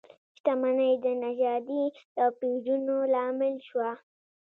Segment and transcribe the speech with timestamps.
[0.37, 1.83] شتمنۍ د نژادي
[2.15, 3.91] توپیرونو لامل شوه.